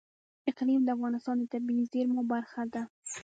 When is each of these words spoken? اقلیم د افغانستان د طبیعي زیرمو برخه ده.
اقلیم 0.49 0.81
د 0.85 0.89
افغانستان 0.95 1.35
د 1.39 1.43
طبیعي 1.53 1.85
زیرمو 1.91 2.21
برخه 2.31 2.63
ده. 2.73 2.83